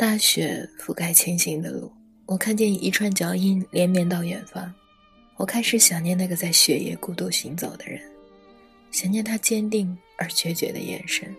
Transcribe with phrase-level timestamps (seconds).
[0.00, 1.92] 大雪覆盖前行的路，
[2.24, 4.72] 我看见一串脚印连绵到远方。
[5.36, 8.00] 我开始想念那个在雪夜孤独行走的人，
[8.90, 11.36] 想念他坚定而决绝的眼神。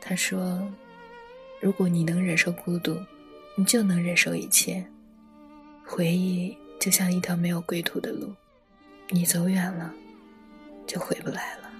[0.00, 0.68] 他说
[1.62, 2.98] ：“如果你能忍受孤独，
[3.54, 4.84] 你就能忍受一切。
[5.86, 8.34] 回忆就像一条没有归途的路，
[9.08, 9.94] 你走远了，
[10.84, 11.71] 就回不来了。”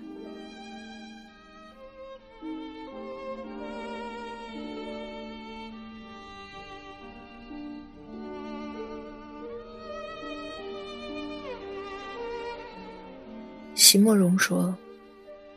[13.83, 14.73] 席慕容说：“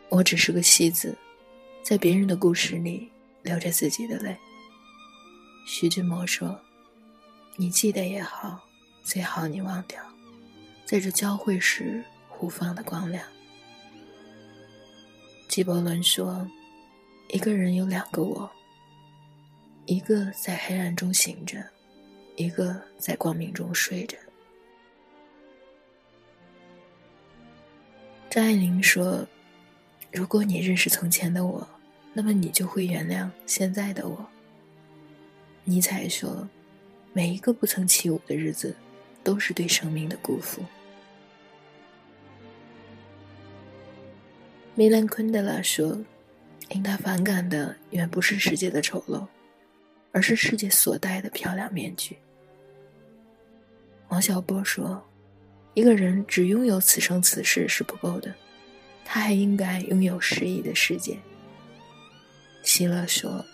[0.10, 1.16] 我只是个戏子，
[1.84, 3.08] 在别人的故事里
[3.44, 4.36] 流着自己的泪。”
[5.68, 6.60] 徐志摩说
[7.56, 8.60] ：“你记得也好，
[9.04, 10.02] 最好你忘掉，
[10.86, 13.24] 在这交汇时互放的光亮。”
[15.48, 16.50] 纪伯伦说
[17.30, 18.50] ：“一个人有两个我，
[19.86, 21.64] 一个在黑暗中醒着，
[22.38, 24.18] 一个在光明中睡着。”
[28.36, 29.26] 张爱玲说
[30.12, 31.66] ：“如果你认识从前的我，
[32.12, 34.26] 那么你就会原谅现在的我。”
[35.64, 36.46] 尼采说
[37.16, 38.76] ：“每一个不曾起舞的日子，
[39.24, 40.62] 都是对生命的辜负。”
[44.76, 45.98] 米兰昆德拉说
[46.68, 49.26] ：“令他反感的远不是世界的丑陋，
[50.12, 52.18] 而是世界所戴的漂亮面具。”
[54.12, 55.02] 王小波说。
[55.76, 58.34] 一个人只拥有此生此世是不够的，
[59.04, 61.20] 他还应该拥有诗意的世界。
[62.64, 63.46] 希勒说：“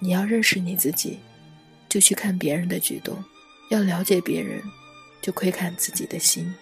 [0.00, 1.20] 你要认识你自己，
[1.88, 3.14] 就去看别人的举动；
[3.70, 4.60] 要了解别人，
[5.22, 6.52] 就窥看自己的心。”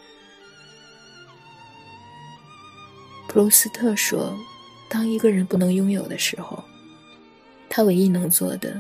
[3.27, 4.39] 普鲁斯特说
[4.91, 6.63] ：“当一个人不能拥有的时候，
[7.71, 8.79] 他唯一能做的，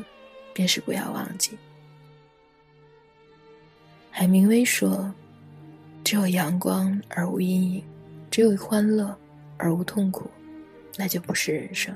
[0.52, 1.56] 便是不要忘记。”
[4.12, 5.10] 海明威说。
[6.08, 7.84] 只有阳光而无阴影，
[8.30, 9.14] 只有欢乐
[9.58, 10.26] 而无痛苦，
[10.96, 11.94] 那就不是人生。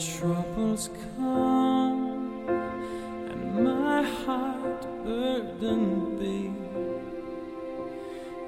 [0.00, 0.88] troubles
[1.18, 6.50] come and my heart burdened be,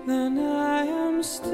[0.06, 1.52] then I am still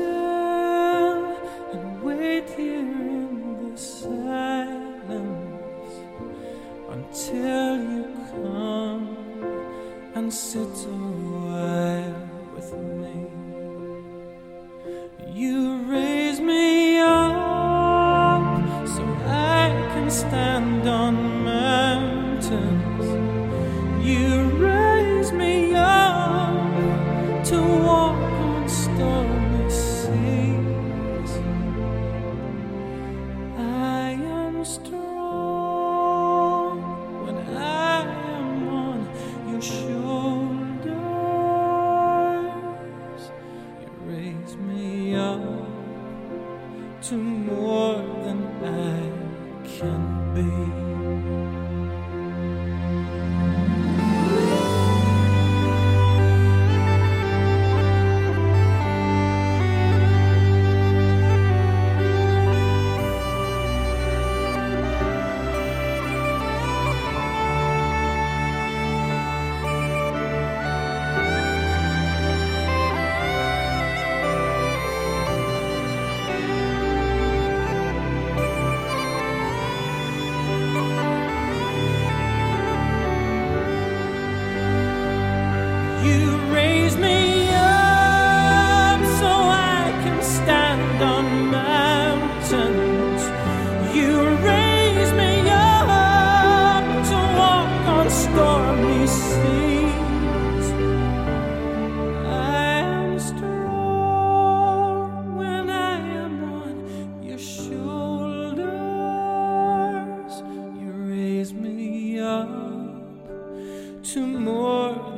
[1.72, 5.08] and wait here in the silence
[6.90, 9.16] until you come
[10.14, 13.37] and sit awhile with me.
[47.02, 50.87] To more than I can be.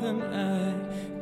[0.00, 1.19] than I